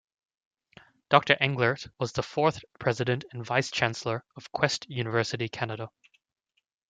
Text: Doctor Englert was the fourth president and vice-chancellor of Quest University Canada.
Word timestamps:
Doctor 1.11 1.35
Englert 1.35 1.87
was 1.99 2.11
the 2.11 2.23
fourth 2.23 2.65
president 2.79 3.23
and 3.33 3.45
vice-chancellor 3.45 4.25
of 4.35 4.51
Quest 4.51 4.89
University 4.89 5.47
Canada. 5.47 5.91